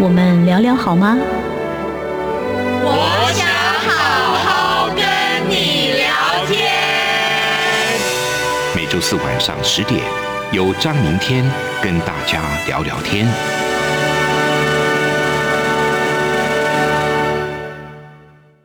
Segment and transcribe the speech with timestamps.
[0.00, 1.18] 我们聊聊好吗？
[2.84, 3.48] 我想
[3.82, 3.90] 好
[4.44, 5.04] 好跟
[5.50, 7.98] 你聊天。
[8.76, 10.00] 每周四晚上十点，
[10.52, 11.44] 由张明天
[11.82, 13.26] 跟大家聊聊天。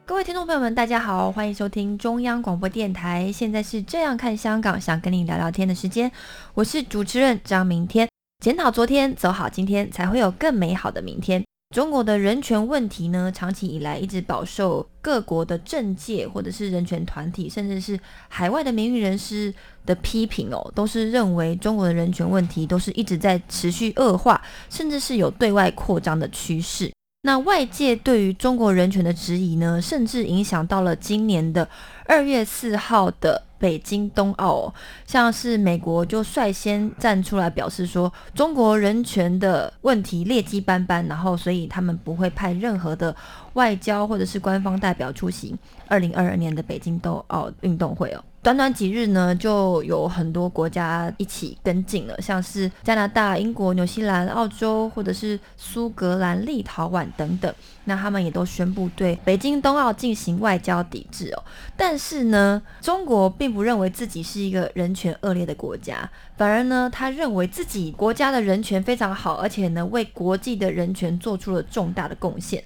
[0.06, 3.32] 各位听众朋友们，大家好，欢迎收听中央广播电台。
[3.34, 6.12] 现在是这样看香港，想跟你聊聊天的时间，
[6.54, 8.13] 我是主持人张明天。
[8.44, 11.42] 检讨昨天，走好今天，才会有更美好的明天。
[11.74, 19.54] 中国的人权问题呢，长期以来一直饱受各国的政界或者是人权团体，甚至是海外的名誉人士
[19.86, 26.92] 的批评哦，都是认为中国的人权问题都是一直在持续恶化，甚至是有对外扩张的趋势。
[27.22, 31.66] 那外界对于中国人权的质疑呢，甚至影响到了今年的
[32.06, 34.74] 二月四号的北京冬奥、哦，
[35.06, 43.16] 像是美国就率先站出来表示说，中国人权的问题劣迹斑斑，然后所以他们不会派任何的
[43.54, 45.56] 外交或者是官方代表出席
[45.88, 48.22] 二零二二年的北京冬奥运动会哦。
[48.44, 57.56] 短短几日呢，就有很多国家一起跟进了，像是加拿大、英国、纽西兰、澳洲，或者是苏格兰、立陶宛等等。
[57.86, 61.44] 那他们也都宣布对北京冬奥进行外交抵制哦。
[61.78, 72.62] 但是呢，中国并不认为自己是一个人权恶劣的国家，反而呢，他认为自己国家的人权非常好，而且呢，为国际的人权做出了重大的贡献。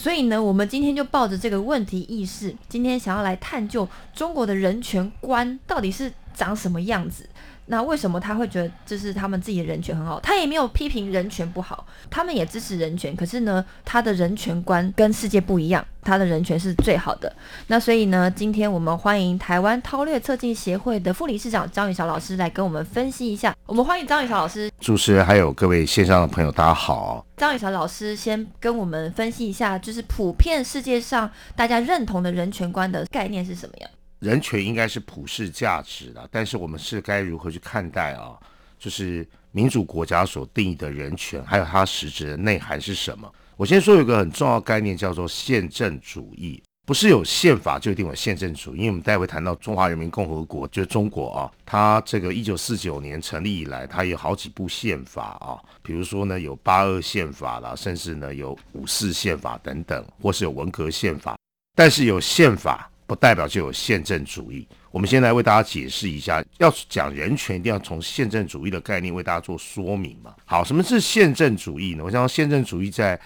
[0.00, 7.28] 所以呢，我们今天就抱着这个问题意识，今天想要来探究中国的人权观到底是长什么样子。
[7.70, 10.18] 那为什么他会觉得这是他们自己的人权很好？
[10.20, 13.14] 他也没有批评人权不好，他们也支持人权。
[13.14, 17.30] 可是呢，他的人权观跟世界不一样，他的人权是最好的。
[17.66, 23.54] 那所以呢，今天我们欢迎台湾韬略策进协会的副理事长张宇晓老师来跟我们分析一下。
[23.66, 24.70] 我们欢迎张宇晓老师。
[24.80, 27.26] 主持人还有各位线上的朋友，大家好。
[27.36, 33.90] 张宇晓老师先跟我们分析一下，就是普遍世界上大家认同的人权观的概念是什么样？
[34.18, 38.36] 人权应该是普世价值的，但是我们是该如何去看待啊？
[38.78, 43.32] 就是民主国家所定义的人权，还有它实质的内涵是什么？
[43.56, 48.78] 我先说有一个很重要概念叫做宪政主义，不是有宪法就一定有宪政主义。
[48.78, 61.36] 因为我们待会谈到中华人民共和国，就中国啊，它这个一九四九年成立以来，它有好几部宪法啊，比如说呢有八二宪法啦，甚至呢有五四宪法等等，或是有文革宪法，
[61.74, 62.90] 但是有宪法。
[63.08, 64.68] 不代表就有宪政主义。
[64.90, 70.34] 我们先来为大家解释一下，要讲人权，一定要从宪政主义的概念为大家做说明嘛。
[70.44, 72.04] 好，什么是宪政主义呢？
[72.04, 73.18] 我想宪政主义在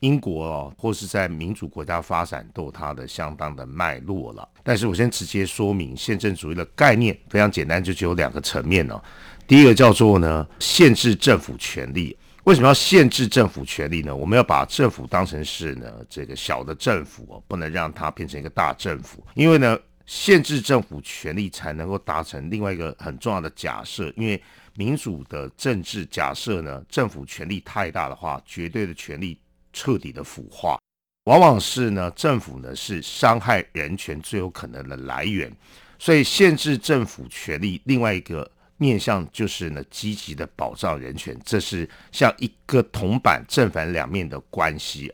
[0.00, 4.48] 英国哦，或是在民主国家发展都有它的相当的脉络了。
[4.64, 9.00] 但是我先直接说明宪政主义的概念，非常简单，就只有两个层面哦。
[9.46, 12.16] 第一个叫做呢，限制政府权力。
[12.48, 14.16] 为什么要限制政府权力呢？
[14.16, 19.22] 我们要把政府当成是呢这个小的政府哦，不能让它变成一个大政府。
[19.34, 24.10] 因为呢，限制政府权力才能够达成另外一个很重要的假设。
[24.16, 24.42] 因为
[24.72, 29.38] 民主的政治假设呢，政府权力太大的话，绝对的权力
[29.74, 30.80] 彻底的腐化，
[31.24, 35.54] 往往是呢政府呢是伤害人权最有可能的来源。
[35.98, 38.50] 所以限制政府权力，另外一个。
[38.78, 45.12] 面向就是呢，积极的保障人权，这是像一个铜板正反两面的关系。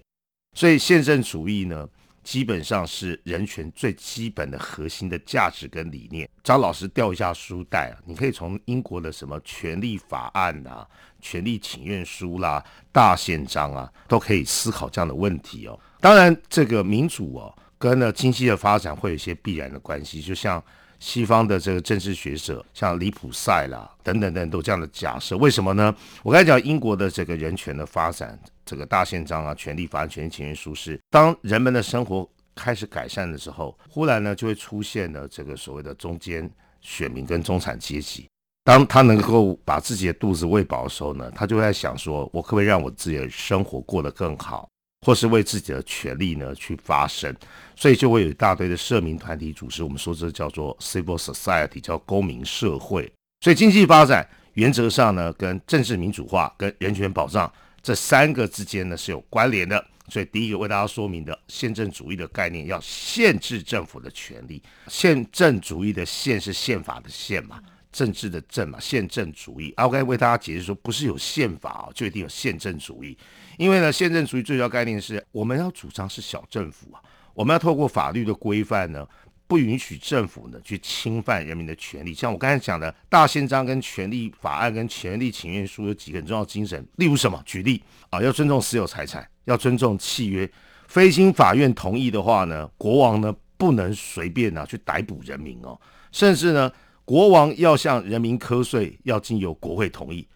[0.54, 1.88] 所以宪政主义呢，
[2.22, 6.28] 基本上是人权最基本的核心的价值跟理念。
[6.42, 10.86] 张老师调一下书袋啊，你可以从英国的什么权利法案啊、
[11.20, 15.80] 权利请愿书啦、大宪章啊，都可以思考这样的问题哦。
[16.00, 20.62] 当然，这个民主哦，跟呢经济的发展会有一些必然的关系，就像。
[21.04, 25.36] 西方的这个政治学者，像里普塞啦等等等，都这样的假设。
[25.36, 25.94] 为什么呢？
[26.22, 38.26] 我刚才讲英国的这个人权的发展，这个大宪章啊、权利法案、权利请愿书是，当人们的生活开始改善的时候，忽然呢就会出现了这个所谓的中间选民跟中产阶级。
[38.64, 44.66] 当他能够把自己的肚子喂饱的时候呢，他就会在想说，我可不可以让我自己的生活过得更好？
[45.04, 47.32] 或是为自己的权利呢去发声，
[47.76, 53.12] 所以就会有一大堆的社民团体组织，我们说这叫做 civil society，叫公民社会。
[53.42, 57.52] 所以经济发展原则上呢，跟政治民主化、跟人权保障
[57.82, 59.84] 这三个之间呢是有关联的。
[60.08, 64.62] 所以第一个为大家说明的宪政主义的概念，要限制政府的权利。
[64.88, 67.58] 宪政主义的宪是宪法的宪嘛，
[67.90, 69.72] 政治的政嘛，宪政主义。
[69.76, 73.16] 啊，我刚才为大家解释说，不是有宪法就一定有宪政主义，
[73.58, 77.00] 因为呢，宪政主义最主要概念是我们要主张是小政府啊，
[77.34, 79.06] 我们要透过法律的规范呢。
[79.46, 87.40] 不允许政府呢去侵犯人民的权利，像我刚才讲的大宪章、跟权利法案、跟权利请愿书有几个很重要精神，例如什么？
[87.44, 90.50] 举例啊，要尊重私有财产，要尊重契约，
[90.88, 95.78] 非经法院同意的话呢，国王呢不能随便啊去逮捕人民哦，
[96.10, 96.72] 甚至呢，
[97.04, 100.26] 国王要向人民瞌税，要经由国会同意。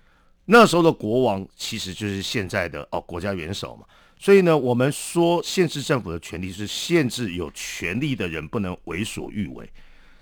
[0.51, 3.85] 那时候的国王其实就是现在的哦国家元首嘛。
[4.19, 9.71] 所以呢，我们说限制政府的权利是限制有权利的人不能为所欲为。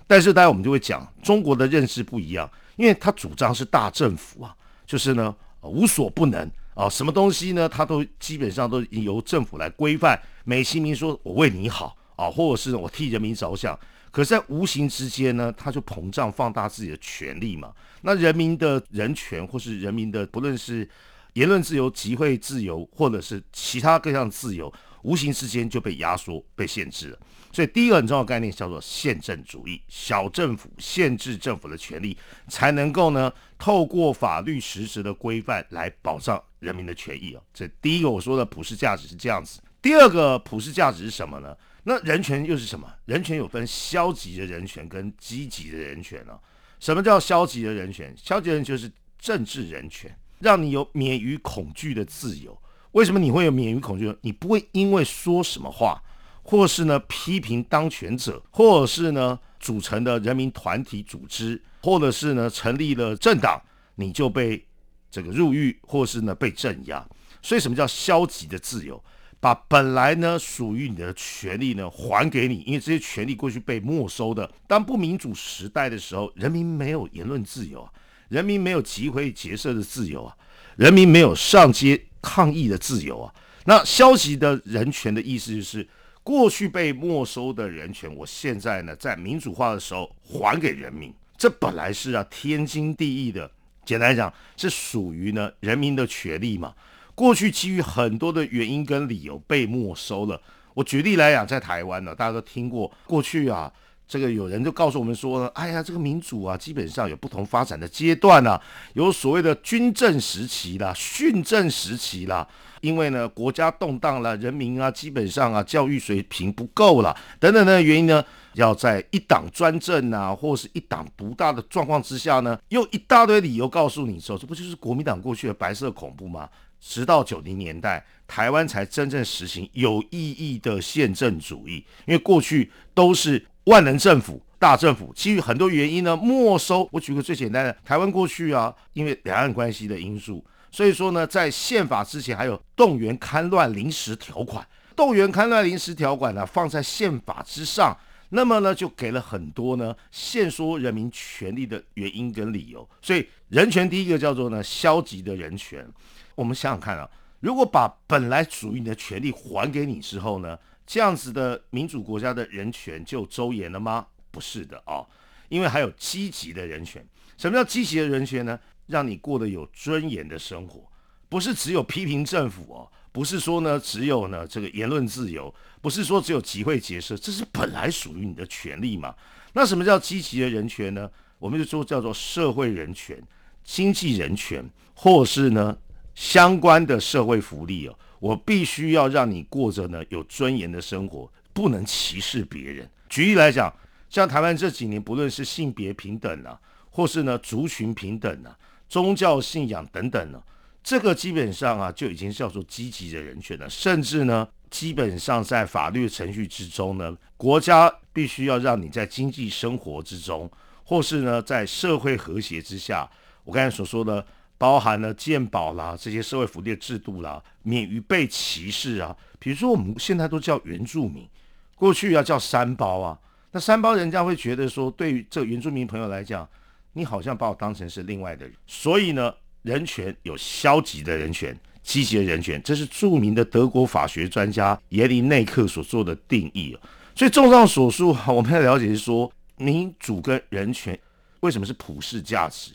[0.05, 10.21] 但是，大家我们就会讲，中国的认识不一样，因为他主张是大政府啊，就是呢无所不能啊，什么东西呢，他都基本上都由政府来规范。
[10.43, 13.77] 美其名说我为你好啊，或者是我替人民着想，
[14.11, 17.73] 可是在无形之间呢，他就膨胀放大自己的权利嘛。
[18.01, 20.89] 那人民的人权或是人民的不论是。
[21.33, 24.73] 言论自由、集会自由，或者是其他各项自由，
[25.03, 27.19] 无形之间就被压缩、被限制了。
[27.53, 32.17] 所以，第一个很重要的概念叫做宪政主义，小政府限制政府的权利，
[32.47, 37.41] 才能够呢透过法律实施的规范来保障人民的权益啊。
[37.53, 39.59] 这第一个我说的普世价值是这样子。
[39.81, 41.55] 第二个普世价值是什么呢？
[41.83, 42.91] 那人权又是什么？
[43.05, 46.37] 人权有分消极的人权跟积极的人权呢？
[46.79, 48.13] 什么叫消极的人权？
[48.15, 50.15] 消极人就是政治人权。
[50.39, 52.55] 让你有免于恐惧的自由。
[52.91, 54.15] 为什么你会有免于恐惧？
[54.21, 55.99] 你不会因为说什么话，
[56.43, 63.59] 或是呢批评当权者，或者是呢组成的人民团体组织，或者是呢成立了政党，
[63.95, 64.63] 你就被
[65.09, 67.03] 这个入狱，或是呢被镇压。
[67.41, 69.03] 所以什么叫消极的自由？
[69.39, 74.49] 把本来呢属于你的权利呢还给你，因为这些权利过去被没收的。
[74.67, 77.91] 当不民主时代的时候，人民没有言论自由啊。
[78.29, 80.35] 人民没有集会结社的自由啊，
[80.75, 83.33] 人民没有上街抗议的自由啊。
[83.63, 85.87] 那消极的人权的意思就是，
[86.23, 91.13] 过去被没收的人权，我现在呢在民主化的时候还给人民。
[91.37, 93.49] 这本来是啊天经地义的，
[93.85, 96.73] 简单来讲是属于呢人民的权利嘛。
[97.17, 100.39] 过去基于很多的原因跟理由被没收了。
[100.75, 103.73] 我举例来讲，在台湾呢，大家都听过过去啊。
[104.07, 108.61] 这个有人就告诉我们说，哎呀，这个民主啊，基本上有不同发展的阶段啊，
[108.93, 112.47] 有所谓的军政时期啦、训政时期啦，
[112.81, 118.23] 因为呢国家动荡了，人民啊基本上啊教育水平不够了，等等的原因呢，
[118.53, 126.47] 要在一党专政啊，或是一党独大的状况之下呢，又一大堆理由告诉你说，这不就是国民党过去的白色恐怖吗？
[126.87, 133.45] 直到九零年代，台湾才真正实行有意义的宪政主义，因为过去都是。
[133.67, 136.87] 万能政府、大政府，基于很多原因呢，没收。
[136.89, 140.41] 我举个最简单的，台湾过去啊，因为两岸关系的因素，
[140.71, 144.65] 所以说呢，在宪法之前还有动员戡乱临时条款。
[144.95, 147.93] 动员戡乱临时条款呢，放在宪法之上，
[148.29, 152.87] 那么呢，就给了很多呢限缩人民权利的原因跟理由。
[153.01, 155.87] 所以，人权第一个叫做呢消极的人权。
[156.35, 157.09] 我们想想看啊，
[157.39, 160.57] 如果把本来属于你的权利还给你之后呢？
[160.85, 164.07] 这样子的民主国家的人权就周延了吗？
[164.31, 165.05] 不是的哦，
[165.49, 167.05] 因为还有积极的人权。
[167.37, 168.57] 什么叫积极的人权呢？
[168.85, 170.89] 让你过得有尊严的生活，
[171.27, 179.11] 不是只有批评政府哦，不是说呢只有呢这个言论自由，不是说只有集会结社，这是本来属于你的权利嘛。
[179.53, 181.09] 那什么叫积极的人权呢？
[181.39, 183.19] 我们就说叫做社会人权、
[183.63, 185.75] 经济人权，或是呢
[186.13, 187.97] 相关的社会福利哦。
[188.19, 192.87] 我必须要让你过着呢有尊严的生活，不能歧视别人。
[193.09, 193.73] 举例来讲，
[194.11, 196.55] 像台湾这几年，不论是性别平等啊，
[196.91, 198.55] 或是呢族群平等啊，
[198.87, 200.39] 宗教信仰等等呢，
[200.87, 203.69] 这个基本上啊就已经叫做积极的人权了。
[203.69, 210.49] 甚至呢，基本上在法律程序之中呢，国家必须要让你在经济生活之中，
[210.85, 213.09] 或是呢在社会和谐之下，
[213.43, 214.25] 我刚才所说的。
[214.59, 219.15] 包含了健保啦，这些社会福利制度啦，免于被歧视啊。
[219.37, 221.29] 比如说，我们现在都叫原住民，
[221.75, 223.19] 过去要叫三包啊。
[223.51, 226.49] 那三包人家会觉得说，对于这原住民朋友来讲，
[226.93, 228.55] 你好像把我当成是另外的人。
[228.65, 229.31] 所以呢，
[229.67, 236.75] 人权有消极的人权，积极的人权，这是著名的德国法学专家耶林内克所做的定义。
[237.13, 240.97] 所以，综上所述，我们要了解是说，民主跟人权
[241.41, 242.71] 为什么是普世价值？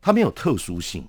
[0.00, 1.06] 它没有特殊性，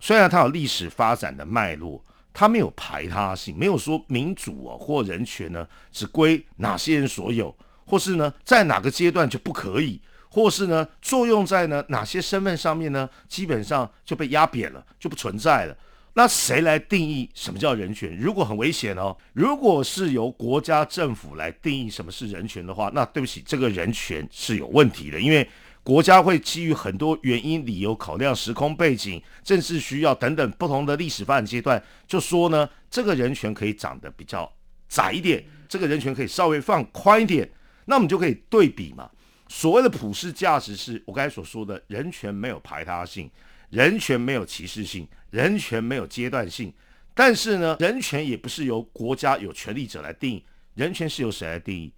[0.00, 2.02] 虽然它有历史发展的脉络，
[2.32, 10.00] 它没有排他性，没有说民主哦或人权呢只归哪些人所有，或是呢在哪个阶段就不可以，
[10.32, 15.76] 或是呢作用在呢哪些身份上面呢，基本上就被压扁了，就不存在了。
[16.14, 18.16] 那谁来定义什么叫人权？
[18.16, 25.46] 如果很危险哦，如果是由国家政府来定义什么是人权的话，那对不起，这个人权是有问题的，因为
[25.82, 34.50] 国家会基于很多原因、理由考量时空背景、政治需要等等不同的历史发展阶段，就说呢，这个人权可以长得比较
[34.88, 37.50] 窄一点，这个人权可以稍微放宽一点，
[37.86, 39.10] 那我们就可以对比嘛。
[39.54, 43.30] 所谓的普世价值是我刚才所说的人权没有排他性。
[43.68, 46.72] 人权没有歧视性，人权没有阶段性，
[47.14, 50.44] 但是呢，人权也不是由国家有权力者来定义，
[50.74, 51.92] 人权是由谁来定义？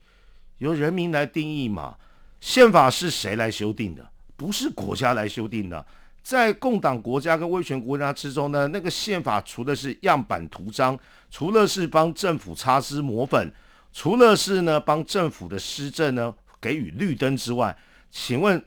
[0.59, 1.97] 由人民来定义嘛？
[2.41, 4.09] 宪法是谁来修订的？
[4.37, 5.85] 不是国家来修订的。
[6.25, 10.99] 在共党国家跟威权国家之中呢，那个宪法除了是样板图章，
[11.31, 13.53] 除了是帮政府擦脂抹粉，
[13.93, 17.77] 除了是呢帮政府的施政呢给予绿灯之外，
[18.11, 18.65] 请问？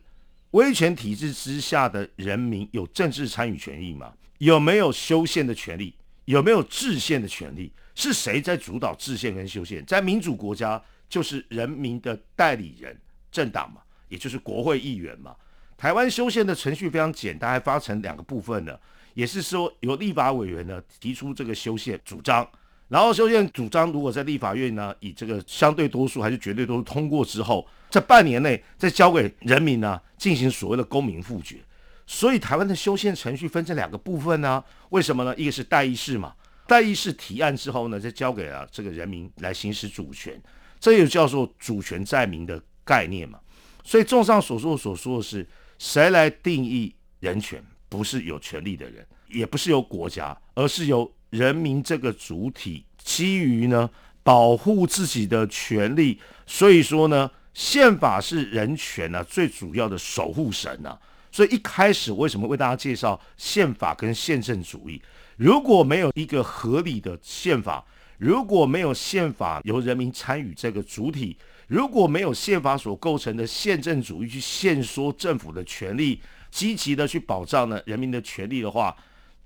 [0.52, 4.14] 威权体制之下的人民有政治参与权益吗？
[4.38, 5.94] 有没有修宪的权利？
[6.24, 7.70] 有没有制宪的权利？
[7.94, 9.86] 是谁在主导制宪跟修宪？
[9.86, 12.98] 在民主国家，就是人民的代理人
[13.30, 15.36] 政党嘛，也就是国会议员嘛。
[15.76, 18.80] 台湾修宪的程序非常简单，还发成两个部分呢，
[19.16, 22.50] 也是说由立法委员呢提出这个修宪主张。
[22.88, 31.58] 然后修宪主张如果在立法院呢以这个相对多数还是绝对多数通过之后，在半年内再交给人民呢进行所谓的公民复决。
[32.06, 35.36] 所以台湾的修宪程序分成两个部分呢，为什么呢？
[35.36, 36.34] 一个是代议事嘛，
[36.66, 40.42] 代议事提案之后呢，再交给了这个人民来行使主权，
[40.80, 43.38] 这也叫做主权在民的概念嘛。
[43.84, 45.46] 所以综上所述所说的是，
[45.78, 47.62] 谁来定义人权？
[47.90, 51.12] 不是有权利的人，也不是由国家，而是由。
[51.30, 53.90] 人民这个主体基于呢
[54.24, 60.98] 保护自己的权利，所以说呢宪法是人权呢最主要的守护神呐。
[61.32, 65.02] 所以一开始为什么为大家介绍宪法跟宪政主义？
[65.36, 67.86] 如果没有一个合理的宪法，
[68.18, 76.20] 如果没有宪法由人民参与这个主体，如果没有宪法所构成的宪政主义去限缩政府的权利，
[76.50, 78.96] 积极的去保障呢人民的权利的话。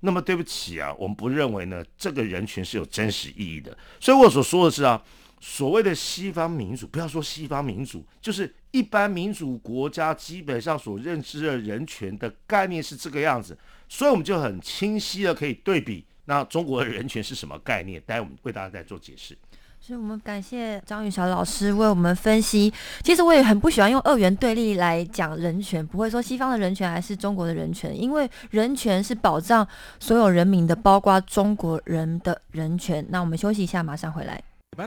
[0.04, 3.76] 那么对不起啊，我们不认为呢，这个人群是有真实意义的。
[4.00, 5.02] 所以我所说的是啊，
[5.40, 13.56] 所谓的西方民主，不要说西方民主，就是一般民主国家基本上所认知的人权的概念是这个样子。
[13.88, 18.02] 所以我们就很清晰的可以对比，那中国的人权是什么概念？
[18.04, 19.38] 待会我们为大家再做解释。
[19.84, 22.72] 所以我们感谢张玉晓老师为我们分析。
[23.02, 29.66] 其实我也很不喜欢用二元对立来讲人权，不会说西方的人权还是中国的人权，因为人权是保障
[29.98, 33.04] 所有人民的，包括中国人的人权。
[33.08, 34.40] 那我们休息一下，马上回来。
[34.74, 34.78] 无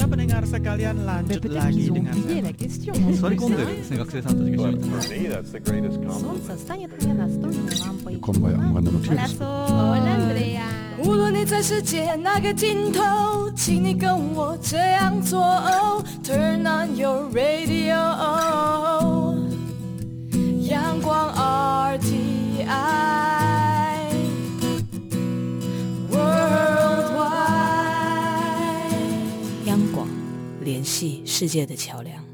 [11.14, 15.40] 论你在世界哪个尽头，请你跟我这样做。
[16.24, 17.96] Turn on your radio，
[30.96, 32.25] 系世界的桥梁。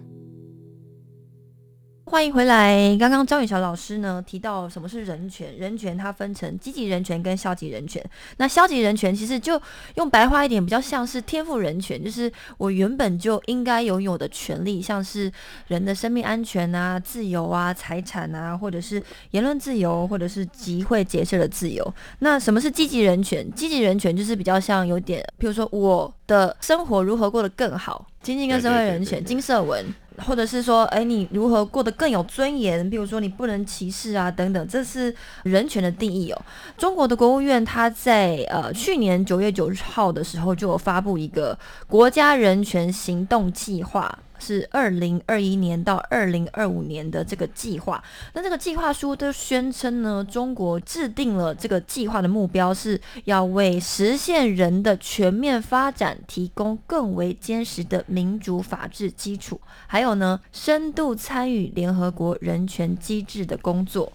[2.11, 2.75] 欢迎回来。
[2.99, 5.55] 刚刚张雨桥老师呢提到什么是人权？
[5.57, 8.03] 人权它分成积极人权跟消极人权。
[8.35, 9.59] 那消极人权其实就
[9.95, 15.31] 用白话一点，比较像是天赋人权，就是我原本就应该拥有的权利，像是
[15.67, 21.93] 人的生命安全啊、自由啊、财产啊，或者是言论自由，或者是集会结社的自由。
[22.19, 23.49] 那什么是积极人权？
[23.53, 29.85] 积极人权就是比较像有点，比如说我的生活如何过得更好，经济跟社会人权，金色文。
[30.17, 32.87] 或者是说，哎，你如何过得更有尊严？
[32.89, 35.13] 比如说，你不能歧视啊，等等，这是
[35.43, 36.41] 人权的定义哦。
[36.77, 44.19] 中国的国务院，它在呃去年九月九号的时候，就有发布一个国家人权行动计划。
[44.41, 64.11] 是二零二一年到二零二五年的这个计划，那这个计划书都宣称呢，中国制定了这个计划的目标是要为实现人的全面发展提供更为坚实的民主法治基础，还有呢，深度参与联合国人权机制的工作，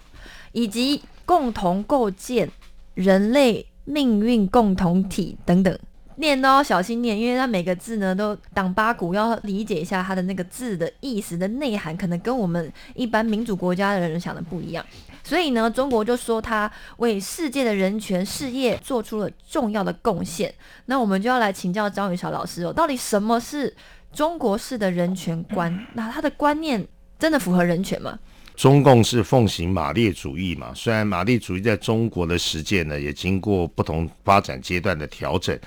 [0.50, 2.50] 以及共同构建
[2.94, 5.78] 人类命运共同体等等。
[6.16, 14.84] 念都要小心念，因为它每个字呢都挡八股，要理解一下它的那个字的意思的内涵，可能跟我们一般民主国家的人想的不一样。
[15.22, 20.54] 所以呢，中国就说他为世界的人权事业做出了重要的贡献。
[20.84, 23.74] 那我们就要来请教张雨桥老师哦，到底什么是
[24.12, 25.86] 中国式的人权观？
[25.94, 26.86] 那他的观念
[27.18, 28.18] 真的符合人权吗？
[28.54, 30.72] 中共是奉行马列主义嘛？
[30.74, 35.58] 虽然马列主义在中国的实践呢，也经过不同发展阶段的调整。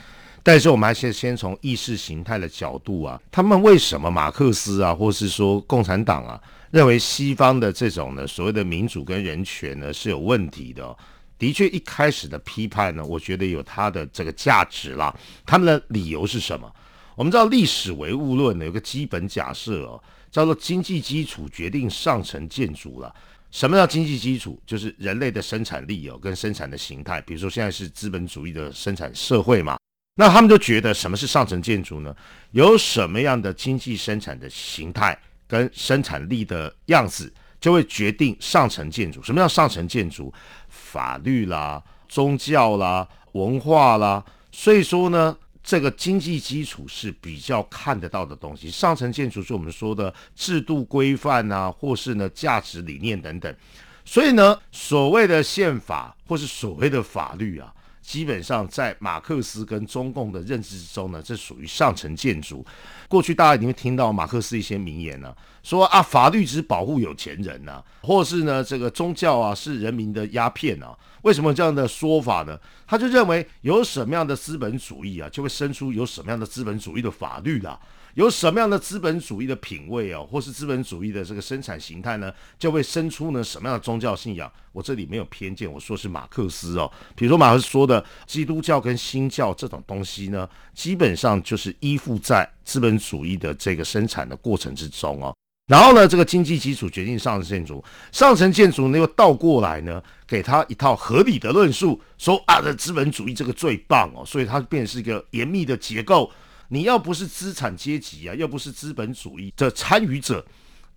[0.51, 6.41] 但是我们还是先从意识形态的角度啊，他们为什么马克思啊，或是说共产党啊，
[6.71, 10.97] 认为西方的这种呢所谓的民主跟人权呢是有问题的？
[11.37, 15.15] 的确，一开始的批判呢，我觉得有它的这个价值啦。
[15.45, 16.67] 他们的理由是什么？
[17.15, 20.01] 我们知道历史唯物论呢有个基本假设哦，
[20.31, 23.13] 叫做经济基础决定上层建筑了。
[23.51, 24.59] 什么叫经济基础？
[24.65, 27.21] 就是人类的生产力哦跟生产的形态。
[27.21, 29.77] 比如说现在是资本主义的生产社会嘛。
[30.19, 32.13] 那他们就觉得什么是上层建筑呢？
[32.51, 39.23] 有什么样的经济生产的形态跟生产力的样子，就会决定上层建筑。
[39.23, 40.33] 什么叫上层建筑？
[40.67, 44.21] 法律啦、宗教啦、文化啦。
[44.51, 45.33] 所以说呢，
[45.63, 48.69] 这个经济基础是比较看得到的东西。
[48.69, 53.55] 上层建筑是我们说的制度规范啊，或是呢价值理念等等。
[54.03, 57.73] 所以呢，所谓的宪法或是所谓的法律啊。
[58.09, 62.65] 基本上在马克思跟中共的认知之中呢，这属于上层建筑。
[63.07, 70.87] 过去大家一定会听到马克思一些名言呢，说啊，法律只保护有钱人呐，或是呢，这个宗教啊是人民的鸦片呐。
[71.21, 72.59] 为什么这样的说法呢？
[72.87, 77.79] 他就认为有什么样的资本主义啊，就会生出有什么样的资本主义的法律啦。
[78.19, 84.51] 有什么样的资本主义的品味哦，或是资本主义的这个生产形态呢，就会生出呢什么样的宗教信仰？
[84.73, 86.91] 我这里没有偏见，我说是马克思哦。
[87.15, 95.33] 比如说马克思说的基督教跟新教这种东西呢，基本上就是依附在资本主义的这个生产的过程之中哦。
[95.67, 106.29] 然后呢，这个经济基础决定上层建筑，上层建筑呢又倒过来呢，给他一套合理的论述，说啊，这资本主义这个最棒哦，所以它变成是一个严密的结构。
[106.69, 110.43] 你要不是资产阶级啊，要不是资本主义的参与者，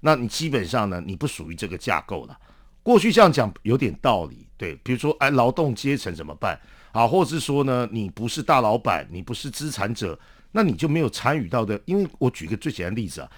[0.01, 2.39] 那你基本上呢，你不属于这个架构了。
[2.83, 6.61] 过去这样讲有点道理，对，比如说哎，劳动阶层怎么办
[6.93, 7.07] 啊？
[7.07, 10.19] 或者是说呢，你不是大老板，你不是资产者，
[10.51, 11.81] 那你就没有参与到的。
[11.85, 13.31] 因为我举个最简单的例子啊，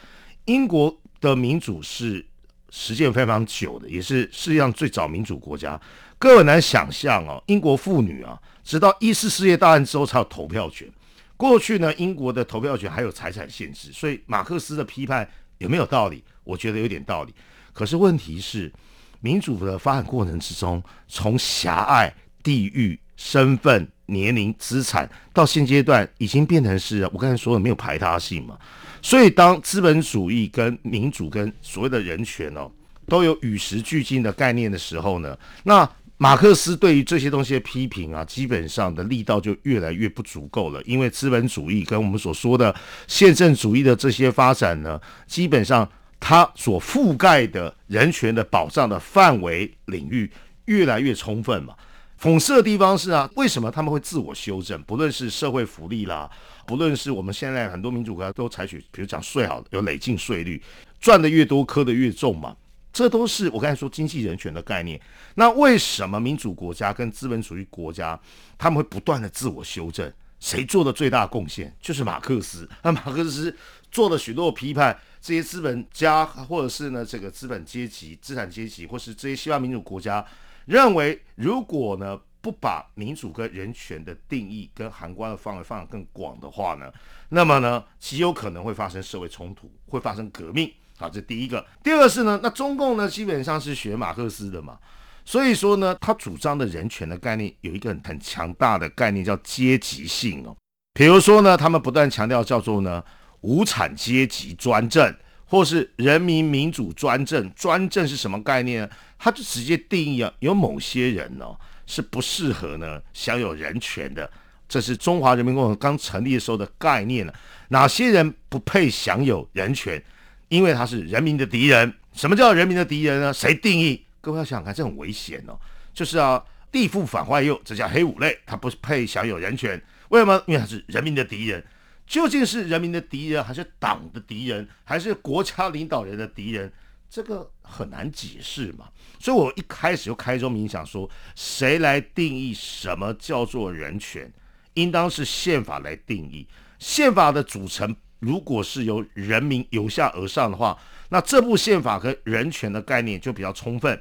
[0.46, 2.24] 英国的民主是
[2.70, 5.80] 实践非常久的，也是世界上最早民主国家。
[6.18, 10.90] 各位难想象哦，英国妇女啊，直到一次世界大战之后才有投票权。
[11.36, 16.22] 过去呢，英国的投票权还有财产限制，所以马克思的批判有没有道理？
[16.44, 17.34] 我觉得有点道理。
[17.72, 18.72] 可是问题是，
[19.20, 28.56] 民主的发展过程之中，从狭隘、地域、身份、年龄、资产，到现阶段已经变成是我刚才说的没有排他性嘛。
[29.02, 32.70] 所以，当资本主义跟民主跟所谓的人权哦，
[33.08, 35.90] 都有与时俱进的概念的时候呢，那。
[36.24, 40.80] 马克思对于这些东西的批评啊，基本上的力道就越来越不足够了。
[40.84, 42.74] 因为资本主义跟我们所说的
[43.06, 45.86] 宪政主义的这些发展呢，基本上
[46.18, 50.32] 它所覆盖的人权的保障的范围领域
[50.64, 51.74] 越来越充分嘛。
[52.18, 54.82] 讽刺的地方是啊，为什么他们会自我修正？
[54.84, 56.30] 不论是社会福利啦，
[56.66, 60.62] 不论是我们现在很多民主国家都采取，比如讲税好有累进税率，
[60.98, 62.56] 赚的越多，磕的越重嘛。
[62.94, 64.98] 这都是我刚才说经济人权的概念。
[65.34, 68.18] 那为什么民主国家跟资本主义国家
[68.56, 70.10] 他们会不断的自我修正？
[70.38, 71.74] 谁做的最大贡献？
[71.80, 72.68] 就是马克思。
[72.82, 73.54] 那马克思
[73.90, 80.24] 做了许多批判，这些资本家或者是呢这个资本阶级、资产阶级，或是这些西方民主国家，
[80.66, 86.92] 认为如果呢不把民主跟人权的定义跟涵盖的范围放得更广的话呢，
[87.30, 90.70] 那么呢极有可能会发生社会冲突，会发生革命。
[90.96, 91.64] 好，这第一个。
[91.82, 94.78] 第二个是呢，那中共呢基本上是学马克思的嘛，
[95.24, 100.56] 所以说呢，他主张的人权的概念有一个很很强大的概念叫阶级性哦。
[100.92, 103.02] 比如说呢，他们不断强调叫做呢
[103.40, 105.12] 无产阶级专政，
[105.44, 107.52] 或是人民民主专政。
[107.54, 108.88] 专政是什么概念呢？
[109.18, 114.30] 他就直接定义啊，有某些人哦是不适合呢享有人权的。
[114.68, 117.34] 这是中华人民共和国刚成立的时候的概念了。
[117.68, 120.00] 哪些人不配享有人权？
[120.48, 123.32] 因为他是人民的敌人，什么叫人民的敌人呢？
[123.32, 124.04] 谁定义？
[124.20, 125.58] 各位要想想看，这很危险哦。
[125.92, 129.80] 就是啊，地富反坏右，这叫黑五类，他不配享有人权。
[130.08, 130.42] 为什么？
[130.46, 131.64] 因为他是人民的敌人。
[132.06, 136.70] 究竟是人民的敌人，还是党的敌人，还是国家领导人的敌人？
[137.08, 138.88] 这个很难解释嘛。
[139.18, 144.30] 所以我一开始就开宗明想说，谁来定义什么叫做人权？
[144.74, 146.46] 应当是宪法来定义。
[146.78, 147.94] 宪法的组成。
[148.24, 150.76] 如果是由人民由下而上的话，
[151.10, 154.00] 那这部宪法和人权的概念就比较充分。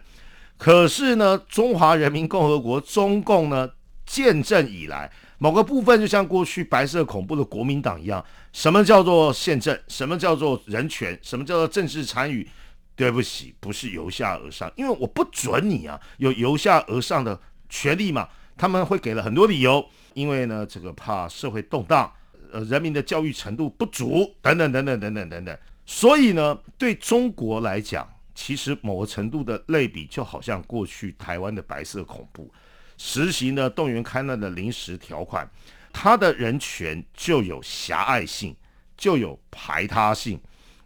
[0.58, 3.70] 可是呢，中华人民共和国中共呢
[4.06, 9.78] 建政以来，某个部分就像过去白色恐怖的国民党一样，什么叫做宪政？
[9.90, 11.20] 什么叫做人权？
[11.22, 12.48] 什么叫做政治参与？
[12.96, 18.30] 对不起，不是由下而上，因为我不准你啊有由下而上的权利嘛。
[18.56, 19.84] 他们会给了很多理由，
[20.14, 22.14] 因为呢，这个怕社会动荡，
[22.54, 25.58] 呃，人民的教育程度不足，等等等等等等等等。
[25.88, 32.50] 所以呢，对中国来讲，其实某个程度的类比，就好像过去台湾的白色恐怖，
[32.96, 35.50] 实行的动员戡乱的临时条款，
[35.92, 38.56] 它的人权就有狭隘性，
[38.96, 40.40] 就有排他性。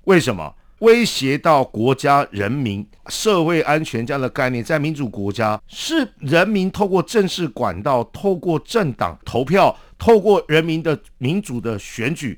[0.06, 0.56] 为什么？
[0.80, 12.38] 威胁到国家、人民、社会安全这样的概念，在民主国家是人民透过正式管道、透过政党投票、透过人民的民主的选举，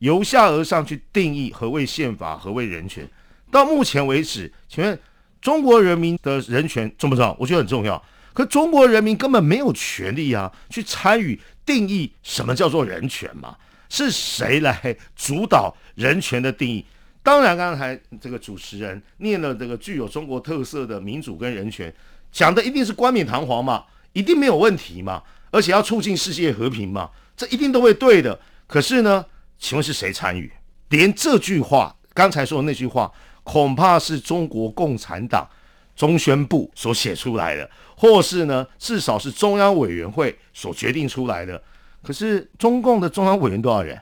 [0.00, 3.08] 由下而上去定义何谓宪法、何谓人权。
[3.50, 4.98] 到目前为止，请问
[5.40, 7.36] 中国人民的人权重不重要？
[7.38, 8.02] 我觉得很重要。
[8.34, 13.56] 可中国人民根本没有权利啊，去参与定义什么叫做人权嘛？
[13.88, 16.84] 是谁来主导人权的定义？
[17.22, 21.92] 当然，刚才这个主持人念了这个具有中国特色的民主跟人权，
[22.30, 28.38] 讲的一定是冠冕堂皇嘛，一定没有问题嘛，而且要促进世界和平嘛，这一定都会对的。
[28.66, 29.24] 可是呢，
[29.58, 30.52] 请问是谁参与？
[30.88, 33.12] 连这句话，刚才说的那句话，
[33.44, 35.48] 恐怕是中国共产党
[35.96, 41.62] 中宣部所写出来的，或是呢，至少是中央委员会所决定出来的。
[42.02, 44.00] 可是中共的中央委员多少人？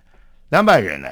[0.50, 1.08] 两百人呢？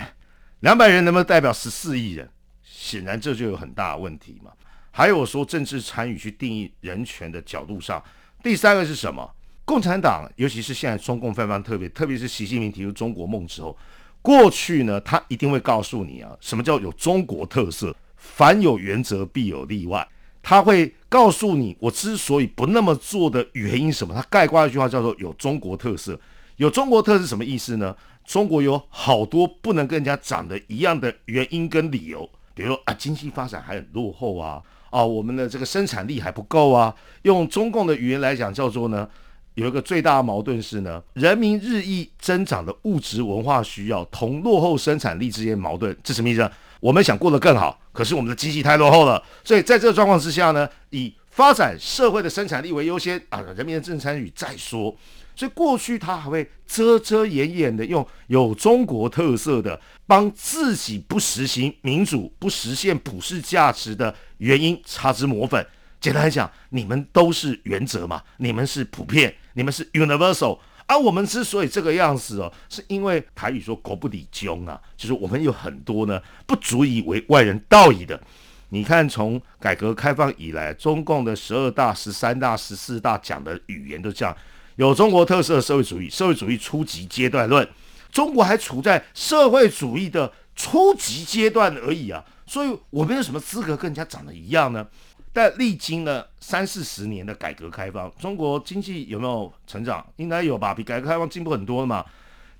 [0.61, 2.29] 两百人能不能代表十四亿人？
[2.63, 4.51] 显然这就有很大的问题嘛。
[4.91, 8.03] 还有说政治参与去定义人权的角度上，
[8.43, 9.29] 第三个是什么？
[9.65, 13.77] 共产党，尤其是现在中共非常特别，特别是习近平提出中国梦之后，
[14.21, 17.95] 过去呢，他一定会告诉你啊，什么叫有中国特色？
[18.17, 20.07] 凡有原则必有例外。
[20.43, 24.15] 他会告诉你，我之所以不那么做的原因什么？
[24.15, 26.19] 他概括一句话叫做有中国特色。
[26.57, 27.97] 有中国特色什么意思呢？
[28.27, 36.95] 中国有好多不能跟人家长得一样的原因跟理由，比如说啊，经济发展还很落后啊，啊，我们的这个生产力还不够啊。
[37.23, 39.09] 用中共的语言来讲，叫做呢，
[39.55, 46.51] 有一个最大的矛盾是呢，人民日益增长的物质文化需要同落后生产力之间矛盾，这什么意思？
[46.81, 54.95] 我们想过得更好，可是我们的经济太落后了，所以在这个状况之下呢，以发展社会的生产力为优先啊，人民的政治参与再说。
[55.37, 65.65] 所以过去他还会遮遮掩掩的用有中国特色的帮自己不实行民主、不实现普世价值的原因擦脂抹粉。
[66.01, 70.59] 简单来讲，你们都是原则嘛，你们是普遍，你们是 universal。
[70.87, 78.21] 而我们之所以这个样子哦，是因为台语说“国不理中”啊，就是我们有很多呢不足以为外人道义的。
[78.69, 84.37] 你看，从改革开放以来，中共的十二大、十三大、十四大讲的语言都这样。
[84.77, 87.67] 有中国特色社会主义，社会主义初级阶段论，
[88.11, 94.87] 中国还处在社会主义的初级阶段而已啊，所以我们有什么资格跟人家长得一样呢？
[95.35, 100.07] 但历经了三四十年的改革开放，中国经济有没有成长？
[100.15, 102.07] 应该有吧，比改革开放进步很多了嘛。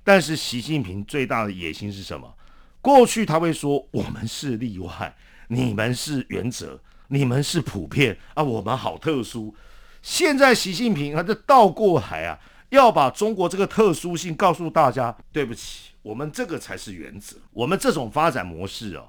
[0.03, 2.35] 但是习近平最大的野心是什么？
[2.81, 5.15] 过去他会说我们是例外，
[5.47, 9.55] 你们是原则，你们是普遍啊，我们好特殊。
[10.01, 12.37] 现在习近平他这倒过来啊，
[12.71, 15.15] 要把中国这个特殊性告诉大家。
[15.31, 19.07] 对不起，我们这个才是原则，我们这种发展模式哦，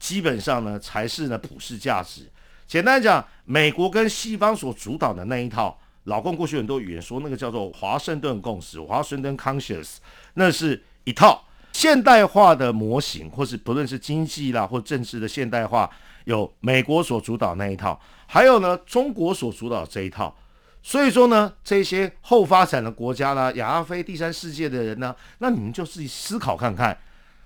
[0.00, 2.28] 基本上呢才是呢普世价值。
[2.66, 9.96] 简单讲，美国跟西方所主导的那一套，老共过去很多语言说那个叫做华盛顿共识，华盛顿 conscious，
[10.34, 11.44] 那是一套。
[11.72, 15.90] 现代化的模型，或是不论是经济啦或政治的现代化。
[16.24, 20.34] 有美国所主导那一套，还有呢中国所主导这一套，
[20.82, 26.96] 所以说呢这些后发展的国家呢，亚拉非第三世界的人呢，那你们就自己思考看看，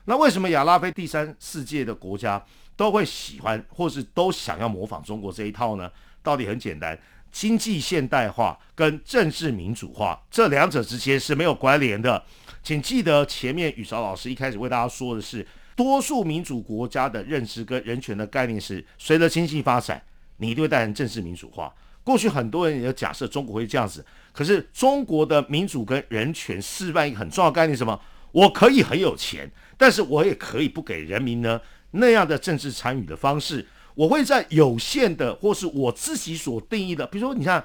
[0.05, 2.41] 那为什么亚拉非第三世界的国家
[2.79, 5.91] 都会喜欢或是都想要模仿中国这一套呢？
[6.23, 6.99] 道理很简单，
[7.31, 12.25] 经济现代化跟政治民主化这两者之间是没有关联的，
[12.63, 15.47] 请记得前面宇韶老师一开始为大家说的是。
[15.75, 20.03] 多数民主国家的认知跟人权的概念是，随着经济发展，
[20.39, 21.73] 你一定会带来政治民主化。
[22.03, 28.01] 过去很多人也假设中国会这样子，可是中国的民主跟人权示范一个很重要概念，什么？
[28.33, 31.61] 我可以很有钱，但是我也可以不给人民呢
[31.93, 33.67] 那样的政治参与的方式。
[33.95, 37.65] 我会在有限的或是我自己所定义的，比如说你看，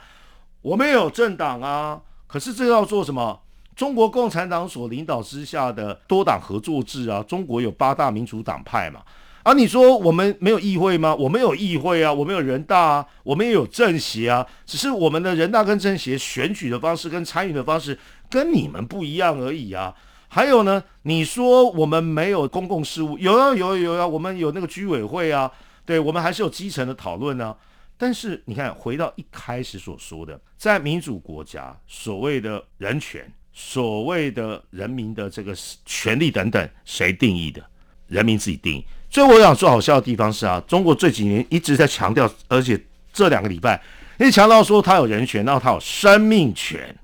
[0.64, 3.40] 我们有政党啊，可是这要做什么？
[3.76, 9.02] 中国共产党所领导之下的多党合作制啊，中国有八大民主党派嘛，
[9.44, 11.14] 啊，你说我们没有议会吗？
[11.16, 17.98] 我们有议会啊，我们有人大啊，我们也有政协啊，只是我们的人大跟政协选举的方式跟参与的方式
[18.30, 19.94] 跟你们不一样而已啊。
[20.34, 25.52] 还有呢，你说我们没有公共事务，有啊有有啊，我们有那个居委会啊，
[25.86, 27.56] 对我们还是有基层的讨论呢。
[28.00, 37.64] 但是你看，回到一开始所说的，在民主国家，所谓的人权，所谓的人民的这个权利等等，谁定义的？
[38.08, 38.84] 人民自己定义。
[39.12, 43.80] 所以我想说好笑的地方是啊，中国这几年一直在强调，而且这两个礼拜
[44.18, 46.98] 一强调说他有人权，然后他有生命权。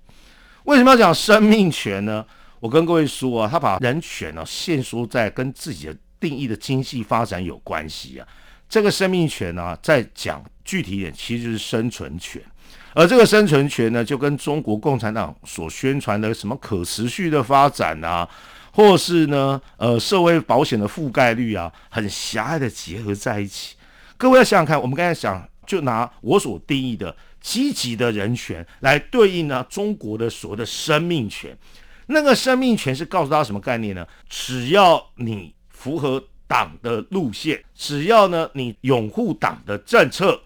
[0.64, 2.26] 为什么要讲生命权呢？
[2.60, 8.28] 我跟各位说啊，他把人权呢限缩在跟自己的定义的经济发展有关系啊。
[8.68, 12.42] 这个生命权呢，在讲具体一点，其实就是生存权。
[12.94, 18.28] 而这个生存权呢，就跟中国共产党所宣传的什么可持续的发展啊。
[18.72, 23.76] 或是呢，呃，社会保险的覆盖率啊，很狭隘的结合在一起。
[24.16, 31.58] 各位要想想看，我们刚才讲，就拿我所定义的积极的人权来对应呢，中国的所谓的生命权。
[32.12, 34.06] 那个生命权是告诉大家什么概念呢？
[34.28, 40.42] 只要你符合党的路线，只要呢你拥护党的政策，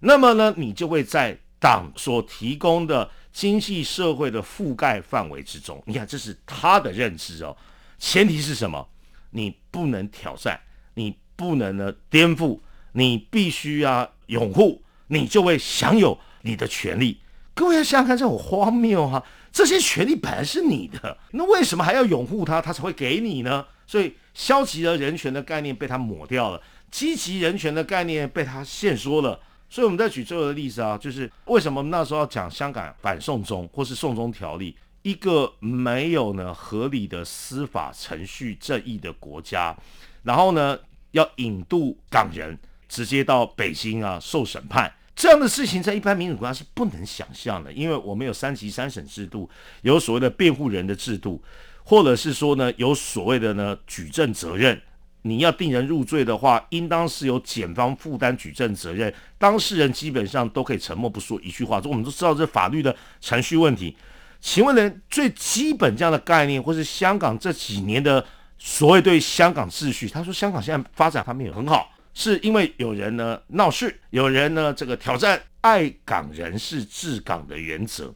[0.00, 5.82] 那么呢你就会在党所提供的经济社会的覆盖范围之中。
[5.86, 7.56] 你看，这是他的认知哦。
[7.98, 8.88] 前提是什么？
[9.30, 10.60] 你不能挑战，
[10.94, 12.60] 你不能呢颠覆，
[12.92, 17.20] 你必须要拥护，你就会享有你的权利。
[17.54, 19.20] 各位要想想看，这种荒谬哈！
[19.52, 23.64] 这些权利本来是你的，那为什么还要拥护它，它才会给你呢？
[23.86, 29.40] 所以消极的人权的概念被他抹掉了，积极人权的概念被他限缩了。
[29.70, 34.76] 所以我们再举最后的例子啊，就是为什么那时候要讲香港反送中或是送中条例？
[35.02, 39.74] 一个没有呢合理的司法程序正义的国家，
[40.22, 40.78] 然后呢
[41.12, 42.58] 要引渡港人
[42.88, 49.50] 直接到北京啊受审判，这样的事情在一般民主国家是不能想象的，因为我们有三级三审制度，
[49.82, 51.42] 有所谓的辩护人的制度，
[51.82, 54.80] 或者是说呢有所谓的呢举证责任，
[55.22, 63.96] 你要定人入罪的话，应当是由检方负担举证责任，当事人基本上都可以沉默不说一句话，这我们都知道这法律的程序问题。
[64.40, 64.94] 请问呢？
[65.10, 68.24] 最基本这样的概念，或是香港这几年的
[68.56, 78.12] 所谓对香港秩序，他说香港现在发展方面也很好，是因为有人呢闹事，有人呢这个挑战爱港人士治港的原则。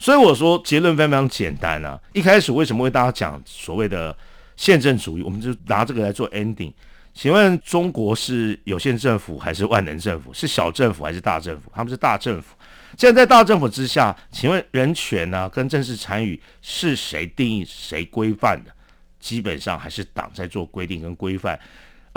[0.00, 1.96] 所以我说结论非常简单啊！
[2.12, 4.14] 一开始为什么为大家讲所谓的
[4.56, 5.22] 宪政主义？
[5.22, 6.72] 我们就拿这个来做 ending。
[7.14, 10.34] 请问中国是有限政府还是万能政府？
[10.34, 11.70] 是小政府还是大政府？
[11.72, 12.56] 他们是大政府。
[12.98, 18.72] 现在在大政府之下，请问人权呢跟政治参与是谁定义、谁规范的？
[19.20, 21.58] 基本上还是党在做规定跟规范。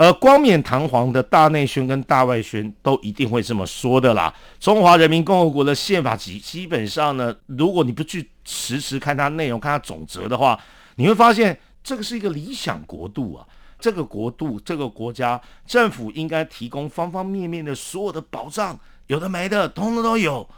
[0.00, 4.34] 而光冕堂皇的大内宣跟大外宣都一定会这么说的啦。
[4.58, 10.58] 中华人民共和国的宪法基基本上呢，如果你不去实时看它内容、看它总则的话，
[10.94, 13.46] 你会发现这个是一个理想国度啊。
[13.78, 20.48] 这个国度、这个国家政府应该提供方方面面的所有的保障，有的没的，通通都有。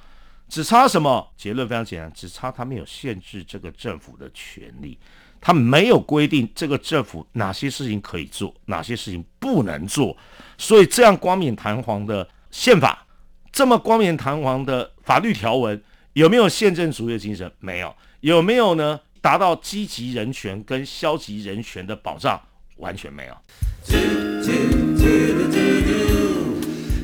[0.49, 1.29] 只差什么？
[1.37, 4.97] 结论非常简单，只差他没有限制这个政府的权利，
[5.43, 10.17] 他没有规定这个政府哪些事情可以做，哪些事情不能做。
[10.57, 13.05] 所以这样光冕堂皇的宪法，
[13.51, 17.51] 这么光冕堂皇的法律条文，有没有宪政主义的精神？
[17.59, 17.93] 没有。
[18.21, 19.01] 有没有呢？
[19.21, 22.41] 达到积极人权跟消极人权的保障？
[22.77, 23.37] 完全没有。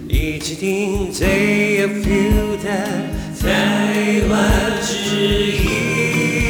[0.09, 3.29] 一起听最有 feel 的。
[3.41, 6.48] 台湾之音。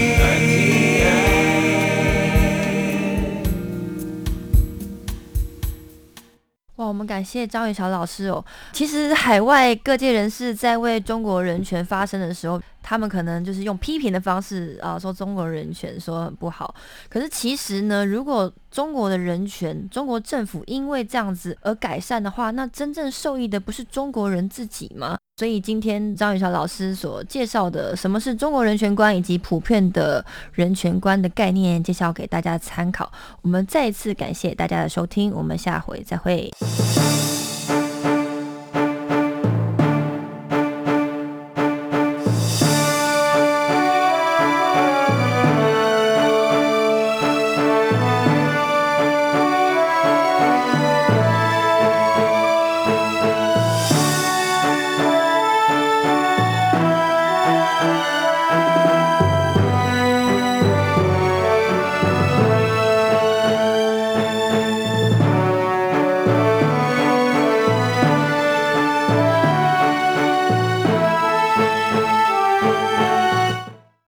[6.88, 8.44] 我们感谢张雨桥老师哦。
[8.72, 12.60] 其实海外各界人士在为中国人权发声的时候。
[12.80, 16.74] 他们可能就是用批评的方式啊，说中国人权说很不好。
[17.10, 25.18] 可是其实呢，如果中国的人权，中国政府因为这样子而改善的话，那真正受益的不是中国人自己吗？
[25.38, 33.12] 所以今天张雨桥老师所介绍的什么是中国人权观以及普遍的人权观的概念，介绍给大家参考。
[33.42, 36.50] 我们再一次感谢大家的收听，我们下回再会。